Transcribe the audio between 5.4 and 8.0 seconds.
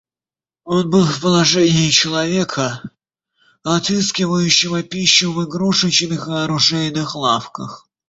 игрушечных и оружейных лавках.